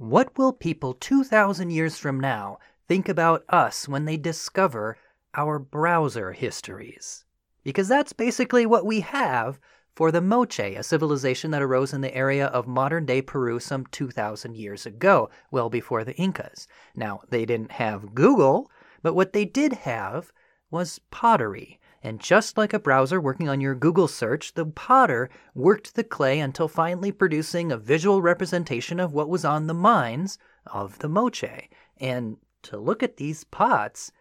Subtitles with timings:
[0.00, 2.58] What will people 2,000 years from now
[2.88, 4.96] think about us when they discover
[5.34, 7.26] our browser histories?
[7.62, 9.60] Because that's basically what we have
[9.94, 13.84] for the Moche, a civilization that arose in the area of modern day Peru some
[13.90, 16.66] 2,000 years ago, well before the Incas.
[16.96, 18.70] Now, they didn't have Google,
[19.02, 20.32] but what they did have
[20.70, 21.78] was pottery.
[22.02, 26.40] And just like a browser working on your Google search, the potter worked the clay
[26.40, 31.68] until finally producing a visual representation of what was on the minds of the Moche.
[31.98, 34.12] And to look at these pots,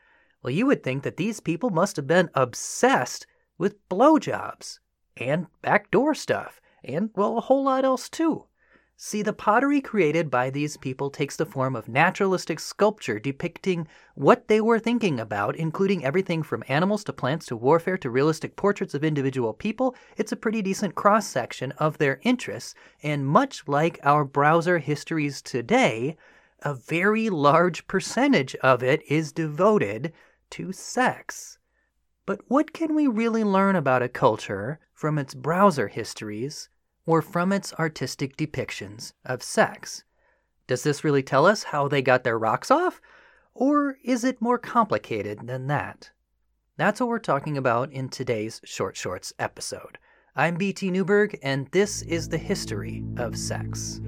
[0.43, 3.25] well, you would think that these people must have been obsessed
[3.57, 4.79] with blowjobs
[5.15, 8.45] and backdoor stuff, and, well, a whole lot else too.
[9.01, 14.49] See, the pottery created by these people takes the form of naturalistic sculpture depicting what
[14.49, 18.93] they were thinking about, including everything from animals to plants to warfare to realistic portraits
[18.93, 19.95] of individual people.
[20.17, 25.41] It's a pretty decent cross section of their interests, and much like our browser histories
[25.41, 26.17] today,
[26.61, 30.11] a very large percentage of it is devoted
[30.49, 31.57] to sex.
[32.25, 36.67] But what can we really learn about a culture from its browser histories
[37.09, 40.03] or from its artistic depictions of sex.
[40.67, 43.01] Does this really tell us how they got their rocks off?
[43.55, 46.11] Or is it more complicated than that?
[46.77, 49.97] That's what we're talking about in today's Short Shorts episode.
[50.35, 53.99] I'm BT Newberg, and this is the history of sex.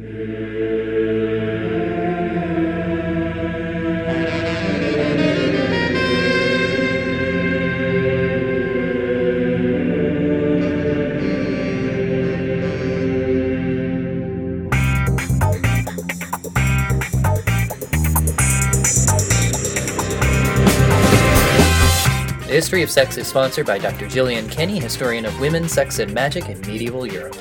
[22.52, 24.08] The History of Sex is sponsored by Dr.
[24.08, 27.34] Jillian Kenny, historian of women, sex, and magic in medieval Europe.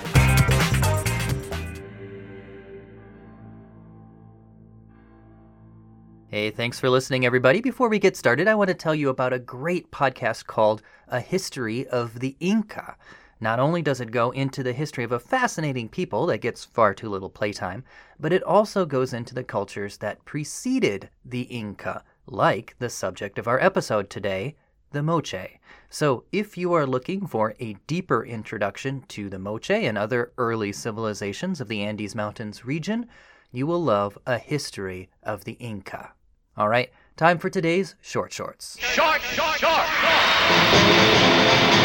[6.28, 7.60] Hey, thanks for listening, everybody.
[7.60, 11.18] Before we get started, I want to tell you about a great podcast called A
[11.18, 12.96] History of the Inca.
[13.40, 16.94] Not only does it go into the history of a fascinating people that gets far
[16.94, 17.82] too little playtime,
[18.20, 23.48] but it also goes into the cultures that preceded the Inca, like the subject of
[23.48, 24.54] our episode today,
[24.90, 25.58] the Moche.
[25.88, 30.72] So, if you are looking for a deeper introduction to the Moche and other early
[30.72, 33.08] civilizations of the Andes Mountains region,
[33.52, 36.12] you will love A History of the Inca.
[36.56, 38.78] All right, time for today's Short Shorts.
[38.80, 41.79] Short, short, short, short.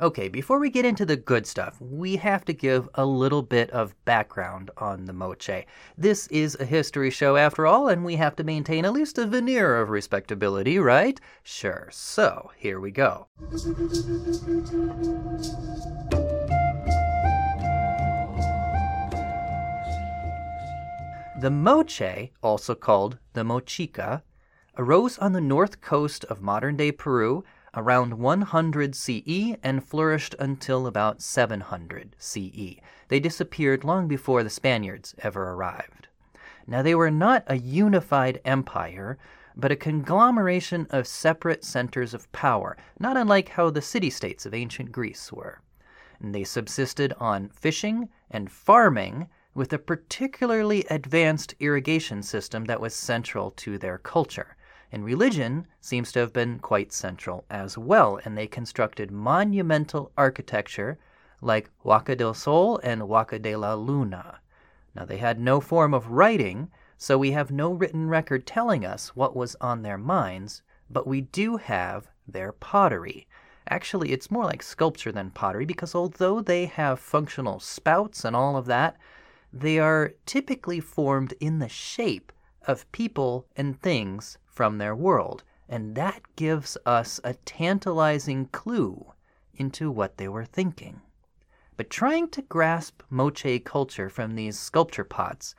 [0.00, 3.70] Okay, before we get into the good stuff, we have to give a little bit
[3.70, 5.66] of background on the Moche.
[5.96, 9.26] This is a history show after all, and we have to maintain at least a
[9.26, 11.20] veneer of respectability, right?
[11.44, 13.28] Sure, so here we go.
[21.40, 24.22] The Moche, also called the Mochica,
[24.76, 27.44] arose on the north coast of modern day Peru
[27.76, 32.76] around 100 CE and flourished until about 700 CE.
[33.08, 36.08] They disappeared long before the Spaniards ever arrived.
[36.66, 39.18] Now, they were not a unified empire,
[39.56, 44.54] but a conglomeration of separate centers of power, not unlike how the city states of
[44.54, 45.60] ancient Greece were.
[46.20, 52.94] And they subsisted on fishing and farming with a particularly advanced irrigation system that was
[52.94, 54.56] central to their culture.
[54.94, 61.00] And religion seems to have been quite central as well, and they constructed monumental architecture
[61.40, 64.38] like Huaca del Sol and Huaca de la Luna.
[64.94, 69.16] Now, they had no form of writing, so we have no written record telling us
[69.16, 73.26] what was on their minds, but we do have their pottery.
[73.68, 78.56] Actually, it's more like sculpture than pottery because although they have functional spouts and all
[78.56, 78.96] of that,
[79.52, 82.30] they are typically formed in the shape
[82.68, 89.12] of people and things from their world, and that gives us a tantalizing clue
[89.54, 91.00] into what they were thinking.
[91.76, 95.54] But trying to grasp Moche culture from these sculpture pots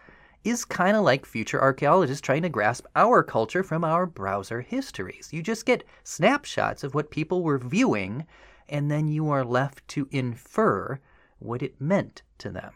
[0.46, 5.30] is kind of like future archaeologists trying to grasp our culture from our browser histories.
[5.34, 8.26] You just get snapshots of what people were viewing,
[8.70, 11.00] and then you are left to infer
[11.40, 12.74] what it meant to them.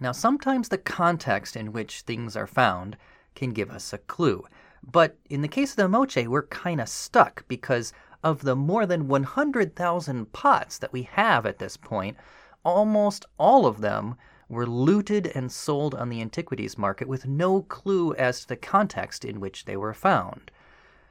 [0.00, 2.96] Now, sometimes the context in which things are found
[3.34, 4.44] can give us a clue.
[4.82, 7.92] But in the case of the moche, we're kind of stuck because
[8.22, 12.16] of the more than 100,000 pots that we have at this point,
[12.64, 14.16] almost all of them
[14.48, 19.24] were looted and sold on the antiquities market with no clue as to the context
[19.24, 20.50] in which they were found.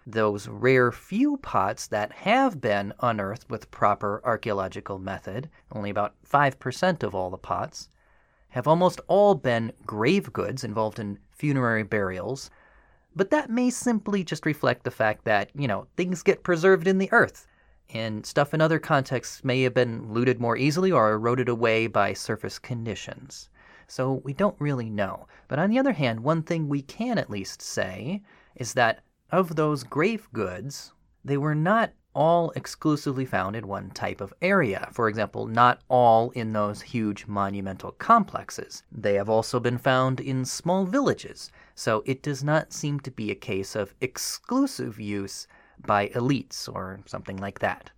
[0.08, 7.04] those rare few pots that have been unearthed with proper archaeological method, only about 5%
[7.04, 7.90] of all the pots,
[8.50, 12.50] have almost all been grave goods involved in funerary burials.
[13.18, 17.00] But that may simply just reflect the fact that, you know, things get preserved in
[17.00, 17.48] the earth,
[17.90, 22.14] and stuff in other contexts may have been looted more easily or eroded away by
[22.14, 23.50] surface conditions.
[23.88, 25.28] So we don't really know.
[25.48, 28.22] But on the other hand, one thing we can at least say
[28.56, 30.94] is that of those grave goods,
[31.26, 34.90] they were not all exclusively found in one type of area.
[34.92, 38.82] For example, not all in those huge monumental complexes.
[38.92, 43.30] They have also been found in small villages, so it does not seem to be
[43.30, 45.48] a case of exclusive use
[45.86, 47.92] by elites or something like that.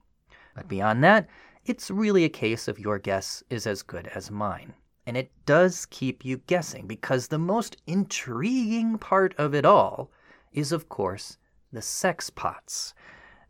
[0.54, 1.30] But beyond that,
[1.64, 4.74] it's really a case of your guess is as good as mine.
[5.08, 10.12] And it does keep you guessing because the most intriguing part of it all
[10.52, 11.38] is, of course,
[11.72, 12.94] the sex pots.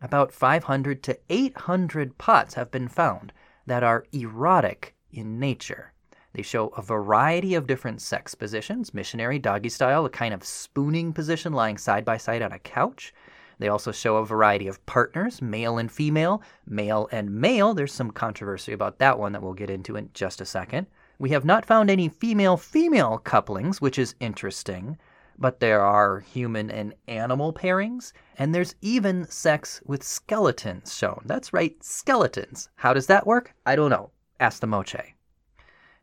[0.02, 3.34] About 500 to 800 pots have been found
[3.66, 5.94] that are erotic in nature.
[6.34, 11.12] They show a variety of different sex positions missionary, doggy style, a kind of spooning
[11.12, 13.14] position lying side by side on a couch.
[13.58, 17.74] They also show a variety of partners, male and female, male and male.
[17.74, 20.88] There's some controversy about that one that we'll get into in just a second.
[21.18, 24.98] We have not found any female female couplings, which is interesting
[25.42, 31.22] but there are human and animal pairings, and there's even sex with skeletons shown.
[31.26, 32.68] That's right, skeletons.
[32.76, 33.54] How does that work?
[33.66, 34.12] I don't know.
[34.42, 35.16] Ask the Moche.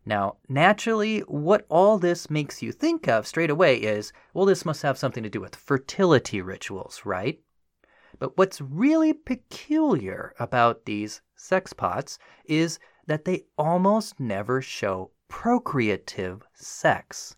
[0.06, 4.82] Now, naturally, what all this makes you think of straight away is well, this must
[4.82, 7.38] have something to do with fertility rituals, right?
[8.18, 16.42] But what's really peculiar about these sex pots is that they almost never show procreative
[16.54, 17.36] sex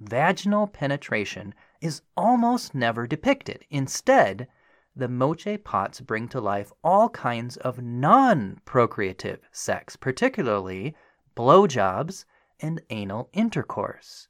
[0.00, 3.64] vaginal penetration is almost never depicted.
[3.70, 4.48] Instead,
[4.96, 10.96] the moche pots bring to life all kinds of non procreative sex, particularly
[11.36, 12.24] blowjobs
[12.60, 14.28] and anal intercourse.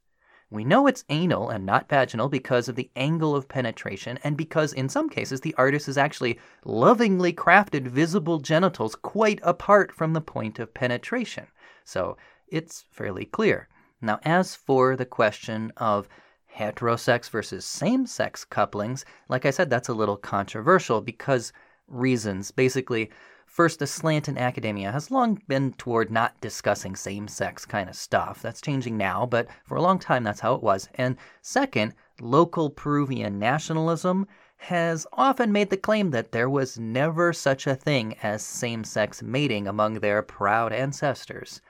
[0.50, 4.72] We know it's anal and not vaginal because of the angle of penetration and because,
[4.72, 10.20] in some cases, the artist has actually lovingly crafted visible genitals quite apart from the
[10.20, 11.46] point of penetration.
[11.84, 12.16] So
[12.48, 13.68] it's fairly clear.
[14.02, 16.08] Now, as for the question of
[16.56, 21.52] heterosex versus same sex couplings, like I said, that's a little controversial because
[21.86, 22.50] reasons.
[22.50, 23.10] Basically,
[23.46, 27.96] first, the slant in academia has long been toward not discussing same sex kind of
[27.96, 28.40] stuff.
[28.40, 30.88] That's changing now, but for a long time, that's how it was.
[30.94, 34.26] And second, local Peruvian nationalism
[34.56, 39.22] has often made the claim that there was never such a thing as same sex
[39.22, 41.60] mating among their proud ancestors.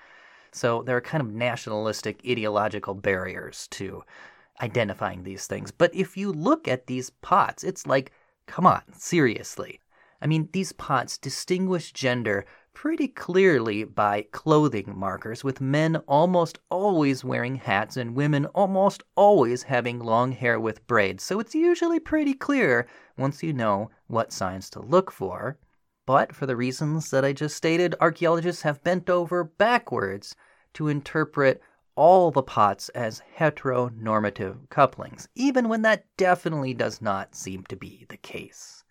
[0.52, 4.02] So there are kind of nationalistic ideological barriers to
[4.60, 5.70] identifying these things.
[5.70, 8.12] But if you look at these pots, it's like,
[8.46, 9.80] come on, seriously.
[10.20, 17.24] I mean, these pots distinguish gender pretty clearly by clothing markers, with men almost always
[17.24, 21.22] wearing hats and women almost always having long hair with braids.
[21.24, 22.86] So it's usually pretty clear
[23.16, 25.58] once you know what signs to look for.
[26.12, 30.34] But for the reasons that I just stated, archaeologists have bent over backwards
[30.74, 31.62] to interpret
[31.94, 38.06] all the pots as heteronormative couplings, even when that definitely does not seem to be
[38.08, 38.82] the case.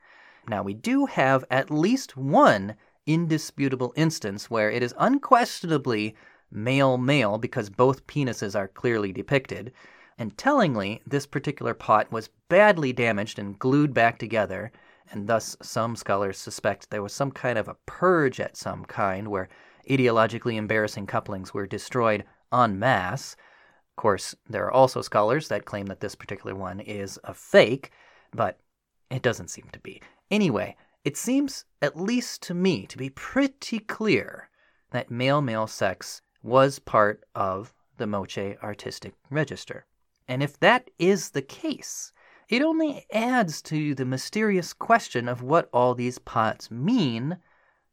[0.48, 2.76] Now, we do have at least one
[3.06, 6.16] indisputable instance where it is unquestionably
[6.50, 9.74] male male because both penises are clearly depicted.
[10.18, 14.72] And tellingly, this particular pot was badly damaged and glued back together,
[15.12, 19.28] and thus some scholars suspect there was some kind of a purge at some kind
[19.28, 19.50] where
[19.90, 22.24] ideologically embarrassing couplings were destroyed
[22.54, 23.36] en masse.
[23.92, 27.92] Of course, there are also scholars that claim that this particular one is a fake,
[28.32, 28.60] but
[29.10, 30.02] it doesn't seem to be.
[30.30, 34.50] Anyway, it seems, at least to me, to be pretty clear
[34.92, 39.86] that male male sex was part of the Moche artistic register.
[40.28, 42.12] And if that is the case,
[42.50, 47.38] it only adds to the mysterious question of what all these pots mean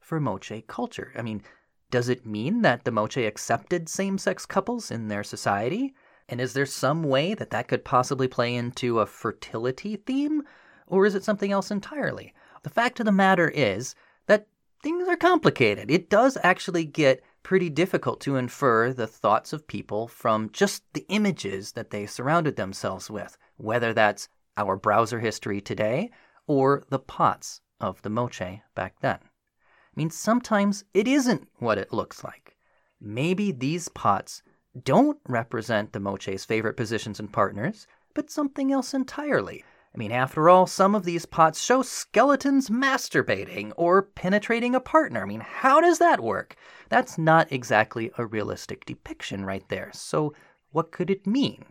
[0.00, 1.12] for Moche culture.
[1.14, 1.42] I mean,
[1.90, 5.94] does it mean that the Moche accepted same sex couples in their society?
[6.28, 10.42] And is there some way that that could possibly play into a fertility theme?
[10.86, 12.32] Or is it something else entirely?
[12.62, 13.94] The fact of the matter is
[14.26, 14.48] that
[14.82, 15.90] things are complicated.
[15.90, 21.06] It does actually get pretty difficult to infer the thoughts of people from just the
[21.08, 26.10] images that they surrounded themselves with, whether that's our browser history today,
[26.46, 29.18] or the pots of the moche back then.
[29.22, 32.56] I mean, sometimes it isn't what it looks like.
[33.00, 34.42] Maybe these pots
[34.84, 39.64] don't represent the moche's favorite positions and partners, but something else entirely.
[39.94, 45.22] I mean, after all, some of these pots show skeletons masturbating or penetrating a partner.
[45.22, 46.56] I mean, how does that work?
[46.90, 49.90] That's not exactly a realistic depiction right there.
[49.94, 50.34] So,
[50.72, 51.64] what could it mean?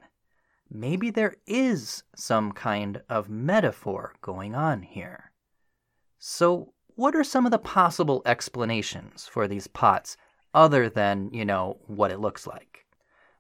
[0.70, 5.32] Maybe there is some kind of metaphor going on here.
[6.18, 10.18] So, what are some of the possible explanations for these pots
[10.54, 12.86] other than, you know, what it looks like?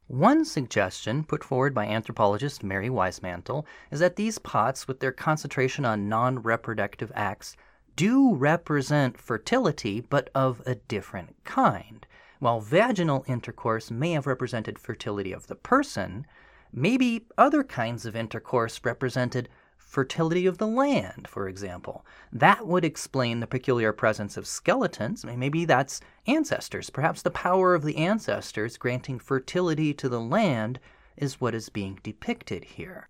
[0.08, 5.84] One suggestion put forward by anthropologist Mary Weismantel is that these pots, with their concentration
[5.84, 7.58] on non reproductive acts,
[7.96, 12.06] do represent fertility, but of a different kind.
[12.40, 16.28] While vaginal intercourse may have represented fertility of the person,
[16.76, 22.06] maybe other kinds of intercourse represented fertility of the land, for example.
[22.34, 25.24] That would explain the peculiar presence of skeletons.
[25.24, 26.90] Maybe that's ancestors.
[26.90, 30.80] Perhaps the power of the ancestors granting fertility to the land
[31.16, 33.08] is what is being depicted here.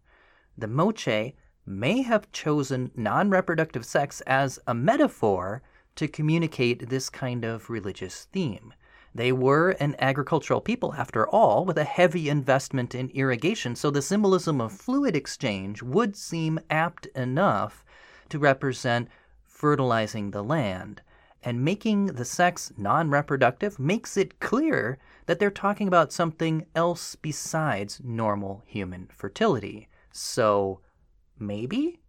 [0.56, 1.34] The Moche
[1.66, 5.64] may have chosen non reproductive sex as a metaphor
[5.96, 8.74] to communicate this kind of religious theme.
[9.16, 14.02] They were an agricultural people, after all, with a heavy investment in irrigation, so the
[14.02, 17.86] symbolism of fluid exchange would seem apt enough
[18.28, 19.08] to represent
[19.46, 21.02] fertilizing the land.
[21.42, 27.16] And making the sex non reproductive makes it clear that they're talking about something else
[27.16, 29.88] besides normal human fertility.
[30.12, 30.82] So,
[31.40, 32.02] maybe?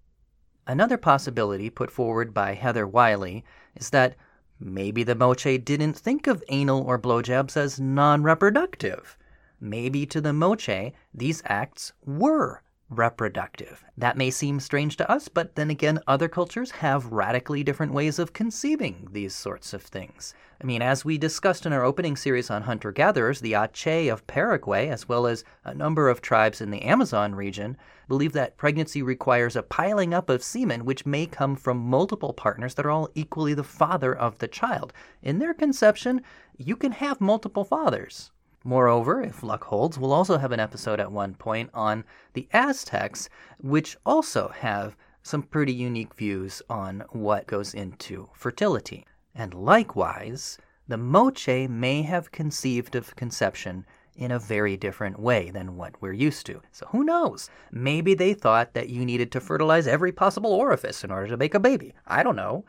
[0.66, 3.44] Another possibility put forward by Heather Wiley
[3.76, 4.16] is that
[4.58, 9.18] Maybe the Moche didn't think of anal or blowjobs as non reproductive.
[9.60, 13.84] Maybe to the Moche, these acts were reproductive.
[13.96, 18.18] That may seem strange to us, but then again, other cultures have radically different ways
[18.18, 20.34] of conceiving these sorts of things.
[20.60, 24.26] I mean, as we discussed in our opening series on hunter gatherers, the Ache of
[24.26, 27.76] Paraguay, as well as a number of tribes in the Amazon region,
[28.08, 32.74] believe that pregnancy requires a piling up of semen, which may come from multiple partners
[32.74, 34.92] that are all equally the father of the child.
[35.22, 36.22] In their conception,
[36.56, 38.30] you can have multiple fathers.
[38.66, 43.28] Moreover, if luck holds, we'll also have an episode at one point on the Aztecs,
[43.60, 49.06] which also have some pretty unique views on what goes into fertility.
[49.36, 50.58] And likewise,
[50.88, 56.12] the Moche may have conceived of conception in a very different way than what we're
[56.12, 56.60] used to.
[56.72, 57.48] So who knows?
[57.70, 61.54] Maybe they thought that you needed to fertilize every possible orifice in order to make
[61.54, 61.94] a baby.
[62.04, 62.64] I don't know.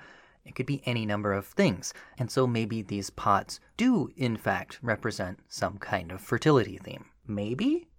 [0.48, 1.94] It could be any number of things.
[2.18, 7.06] And so maybe these pots do, in fact, represent some kind of fertility theme.
[7.28, 7.90] Maybe?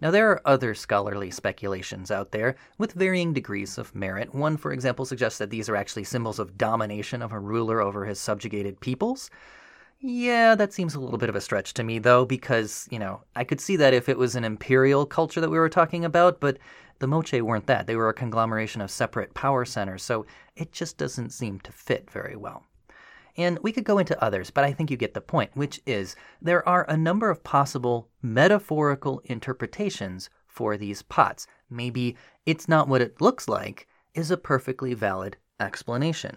[0.00, 4.34] Now, there are other scholarly speculations out there with varying degrees of merit.
[4.34, 8.04] One, for example, suggests that these are actually symbols of domination of a ruler over
[8.04, 9.30] his subjugated peoples.
[10.00, 13.22] Yeah, that seems a little bit of a stretch to me, though, because, you know,
[13.36, 16.40] I could see that if it was an imperial culture that we were talking about,
[16.40, 16.58] but
[16.98, 17.86] the Moche weren't that.
[17.86, 22.10] They were a conglomeration of separate power centers, so it just doesn't seem to fit
[22.10, 22.64] very well.
[23.36, 26.14] And we could go into others, but I think you get the point, which is
[26.40, 31.46] there are a number of possible metaphorical interpretations for these pots.
[31.68, 36.36] Maybe it's not what it looks like is a perfectly valid explanation.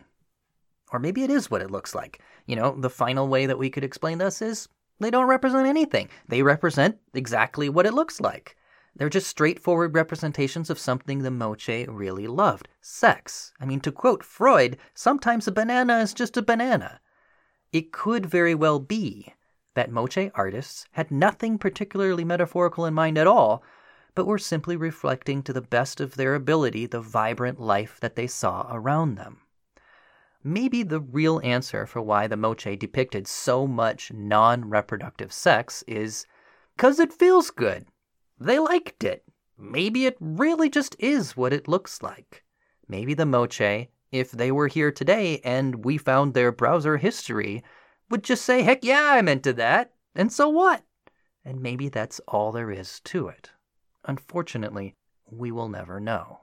[0.92, 2.20] Or maybe it is what it looks like.
[2.48, 4.68] You know, the final way that we could explain this is
[5.00, 6.10] they don't represent anything.
[6.28, 8.56] They represent exactly what it looks like.
[8.98, 13.54] They're just straightforward representations of something the Moche really loved sex.
[13.60, 17.00] I mean, to quote Freud, sometimes a banana is just a banana.
[17.72, 19.34] It could very well be
[19.75, 23.62] that Moche artists had nothing particularly metaphorical in mind at all,
[24.16, 28.25] but were simply reflecting to the best of their ability the vibrant life that they
[28.25, 29.42] saw around them.
[30.44, 36.25] Maybe the real answer for why the Moche depicted so much non reproductive sex is
[36.75, 37.86] because it feels good.
[38.39, 39.24] They liked it.
[39.58, 42.44] Maybe it really just is what it looks like.
[42.88, 47.63] Maybe the Moche, if they were here today and we found their browser history,
[48.10, 49.94] would just say, heck yeah, I'm into that.
[50.15, 50.84] And so what?
[51.44, 53.51] And maybe that's all there is to it.
[54.06, 54.96] Unfortunately,
[55.29, 56.41] we will never know.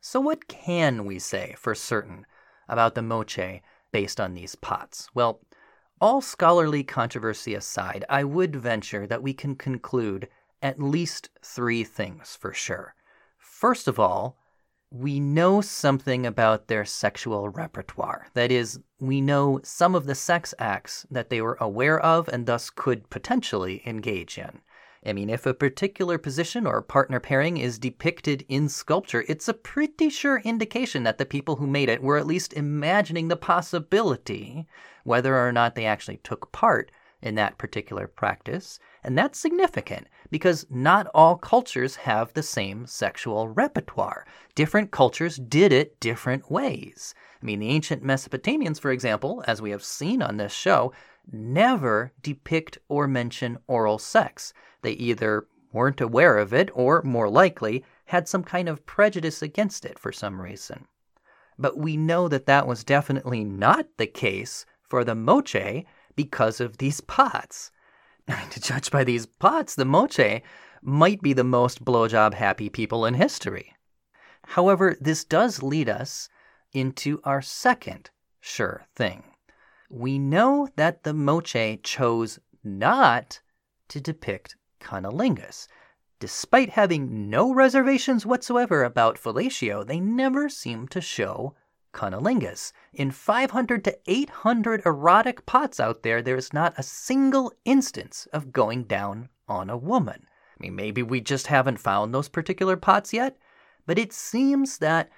[0.00, 2.26] So, what can we say for certain
[2.68, 3.60] about the Moche
[3.92, 5.08] based on these pots?
[5.14, 5.40] Well,
[6.00, 10.28] all scholarly controversy aside, I would venture that we can conclude
[10.66, 12.96] at least three things for sure.
[13.38, 14.36] First of all,
[14.90, 18.26] we know something about their sexual repertoire.
[18.34, 22.46] That is, we know some of the sex acts that they were aware of and
[22.46, 24.60] thus could potentially engage in.
[25.04, 29.54] I mean, if a particular position or partner pairing is depicted in sculpture, it's a
[29.54, 34.66] pretty sure indication that the people who made it were at least imagining the possibility,
[35.04, 36.90] whether or not they actually took part,
[37.22, 43.48] in that particular practice, and that's significant because not all cultures have the same sexual
[43.48, 44.26] repertoire.
[44.56, 47.14] Different cultures did it different ways.
[47.40, 50.92] I mean, the ancient Mesopotamians, for example, as we have seen on this show,
[51.30, 54.52] never depict or mention oral sex.
[54.82, 59.84] They either weren't aware of it or, more likely, had some kind of prejudice against
[59.84, 60.88] it for some reason.
[61.56, 65.84] But we know that that was definitely not the case for the moche
[66.16, 67.70] because of these pots.
[68.50, 70.42] To judge by these pots, the moche
[70.82, 73.74] might be the most blowjob happy people in history.
[74.46, 76.28] However, this does lead us
[76.72, 79.24] into our second sure thing.
[79.90, 83.40] We know that the moche chose not
[83.88, 85.68] to depict cunnilingus.
[86.18, 91.54] Despite having no reservations whatsoever about fellatio, they never seem to show
[91.96, 92.72] cunnilingus.
[92.92, 98.52] In 500 to 800 erotic pots out there, there is not a single instance of
[98.52, 100.26] going down on a woman.
[100.28, 103.38] I mean, maybe we just haven't found those particular pots yet,
[103.86, 105.10] but it seems that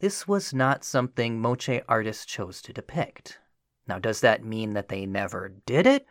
[0.00, 3.38] this was not something moche artists chose to depict.
[3.86, 6.06] Now, does that mean that they never did it?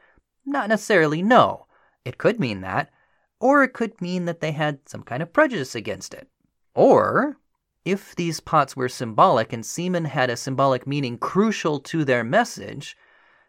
[0.46, 1.66] Not necessarily, no.
[2.06, 2.92] It could mean that,
[3.40, 6.30] or it could mean that they had some kind of prejudice against it.
[6.76, 7.38] Or,
[7.88, 12.98] if these pots were symbolic and semen had a symbolic meaning crucial to their message,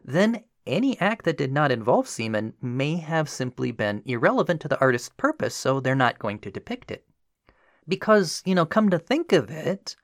[0.04, 4.78] then any act that did not involve semen may have simply been irrelevant to the
[4.80, 7.04] artist's purpose, so they're not going to depict it.
[7.88, 9.97] Because, you know, come to think of it,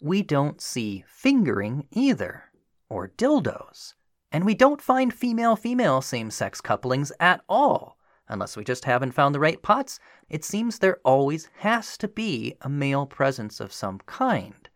[0.00, 2.44] we don't see fingering either,
[2.88, 3.92] or dildos.
[4.30, 7.98] And we don't find female female same sex couplings at all.
[8.32, 12.56] Unless we just haven't found the right pots, it seems there always has to be
[12.62, 14.70] a male presence of some kind.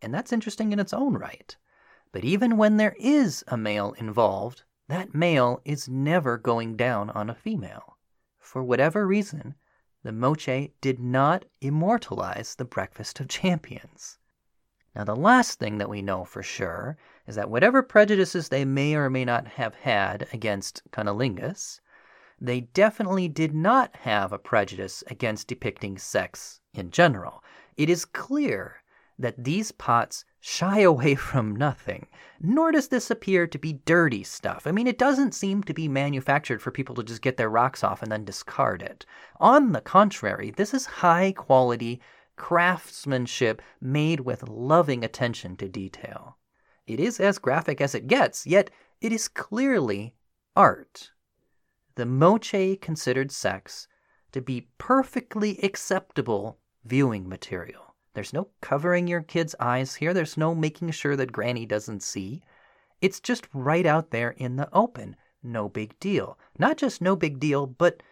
[0.00, 1.54] And that's interesting in its own right.
[2.10, 7.28] But even when there is a male involved, that male is never going down on
[7.28, 7.98] a female.
[8.38, 9.56] For whatever reason,
[10.02, 14.18] the Moche did not immortalize the Breakfast of Champions.
[14.96, 18.94] Now, the last thing that we know for sure is that whatever prejudices they may
[18.94, 21.82] or may not have had against cunnilingus,
[22.40, 27.42] they definitely did not have a prejudice against depicting sex in general.
[27.76, 28.82] It is clear
[29.18, 32.06] that these pots shy away from nothing,
[32.40, 34.66] nor does this appear to be dirty stuff.
[34.66, 37.84] I mean, it doesn't seem to be manufactured for people to just get their rocks
[37.84, 39.06] off and then discard it.
[39.38, 42.00] On the contrary, this is high quality
[42.36, 46.36] craftsmanship made with loving attention to detail.
[46.86, 50.14] It is as graphic as it gets, yet it is clearly
[50.56, 51.10] art.
[51.96, 53.86] The Moche considered sex
[54.32, 57.94] to be perfectly acceptable viewing material.
[58.14, 62.42] There's no covering your kid's eyes here, there's no making sure that Granny doesn't see.
[63.00, 65.16] It's just right out there in the open.
[65.42, 66.38] No big deal.
[66.58, 68.02] Not just no big deal, but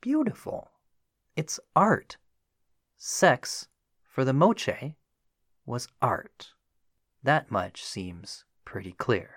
[0.00, 0.70] beautiful.
[1.34, 2.18] It's art.
[2.96, 3.68] Sex,
[4.04, 4.94] for the Moche,
[5.64, 6.52] was art.
[7.22, 9.30] That much seems pretty clear.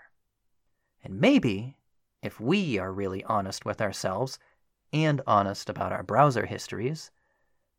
[1.03, 1.77] And maybe,
[2.21, 4.39] if we are really honest with ourselves
[4.91, 7.11] and honest about our browser histories,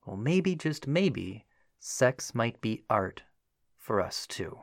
[0.06, 1.44] well, maybe, just maybe,
[1.78, 3.22] sex might be art
[3.76, 4.58] for us too.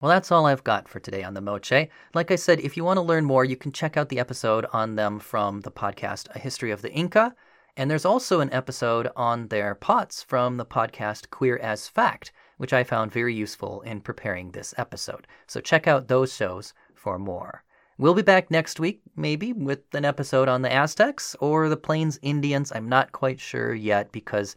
[0.00, 1.88] Well, that's all I've got for today on the Moche.
[2.14, 4.64] Like I said, if you want to learn more, you can check out the episode
[4.72, 7.34] on them from the podcast A History of the Inca.
[7.76, 12.74] And there's also an episode on their pots from the podcast Queer as Fact, which
[12.74, 15.26] I found very useful in preparing this episode.
[15.46, 17.64] So check out those shows for more.
[17.96, 22.18] We'll be back next week, maybe, with an episode on the Aztecs or the Plains
[22.20, 22.70] Indians.
[22.74, 24.56] I'm not quite sure yet because,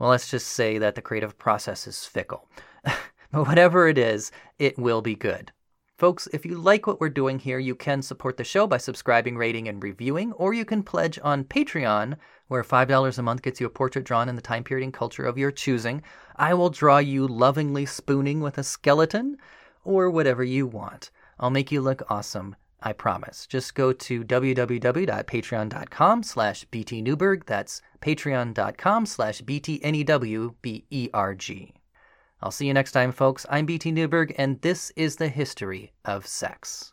[0.00, 2.48] well, let's just say that the creative process is fickle.
[2.82, 5.52] but whatever it is, it will be good.
[5.96, 9.38] Folks, if you like what we're doing here, you can support the show by subscribing,
[9.38, 13.66] rating, and reviewing, or you can pledge on Patreon, where $5 a month gets you
[13.66, 16.02] a portrait drawn in the time period and culture of your choosing.
[16.36, 19.38] I will draw you lovingly spooning with a skeleton,
[19.84, 21.10] or whatever you want.
[21.40, 23.46] I'll make you look awesome, I promise.
[23.46, 27.46] Just go to www.patreon.com slash btnewberg.
[27.46, 30.52] That's patreon.com slash btnewberg.
[32.42, 33.46] I'll see you next time, folks.
[33.48, 36.92] I'm BT Newberg, and this is the history of sex.